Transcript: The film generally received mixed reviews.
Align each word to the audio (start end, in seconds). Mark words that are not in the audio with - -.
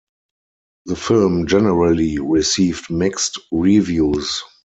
The 0.87 0.95
film 0.95 1.45
generally 1.45 2.17
received 2.17 2.89
mixed 2.89 3.37
reviews. 3.51 4.41